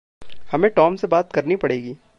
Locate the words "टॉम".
0.71-0.95